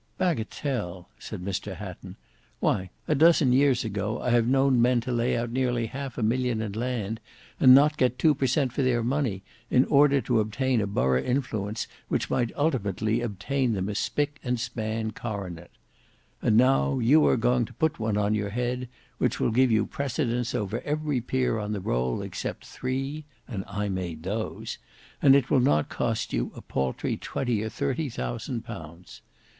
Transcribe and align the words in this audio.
"Bagatelle!" 0.17 1.09
said 1.19 1.45
Mr 1.45 1.75
Hatton. 1.75 2.15
"Why 2.59 2.89
a 3.07 3.13
dozen 3.13 3.53
years 3.53 3.85
ago 3.85 4.19
I 4.19 4.31
have 4.31 4.47
known 4.47 4.81
men 4.81 5.03
lay 5.05 5.37
out 5.37 5.51
nearly 5.51 5.85
half 5.85 6.17
a 6.17 6.23
million 6.23 6.59
in 6.59 6.71
land 6.71 7.19
and 7.59 7.75
not 7.75 7.97
get 7.97 8.17
two 8.17 8.33
per 8.33 8.47
cent 8.47 8.73
for 8.73 8.81
their 8.81 9.03
money, 9.03 9.43
in 9.69 9.85
order 9.85 10.19
to 10.19 10.39
obtain 10.39 10.81
a 10.81 10.87
borough 10.87 11.21
influence 11.21 11.85
which 12.07 12.31
might 12.31 12.51
ultimately 12.57 13.21
obtain 13.21 13.73
them 13.73 13.87
a 13.89 13.93
spick 13.93 14.39
and 14.43 14.59
span 14.59 15.11
coronet; 15.11 15.69
and 16.41 16.57
now 16.57 16.97
you 16.97 17.23
are 17.27 17.37
going 17.37 17.65
to 17.65 17.73
put 17.73 17.99
one 17.99 18.17
on 18.17 18.33
your 18.33 18.49
head, 18.49 18.89
which 19.19 19.39
will 19.39 19.51
give 19.51 19.69
you 19.71 19.85
precedence 19.85 20.55
over 20.55 20.81
every 20.81 21.21
peer 21.21 21.59
on 21.59 21.73
the 21.73 21.79
roll, 21.79 22.23
except 22.23 22.65
three 22.65 23.23
(and 23.47 23.63
I 23.67 23.87
made 23.87 24.23
those), 24.23 24.79
and 25.21 25.35
it 25.35 25.51
will 25.51 25.59
not 25.59 25.89
cost 25.89 26.33
you 26.33 26.51
a 26.55 26.61
paltry 26.63 27.17
twenty 27.17 27.61
or 27.63 27.69
thirty 27.69 28.09
thousand 28.09 28.63
pounds. 28.65 29.21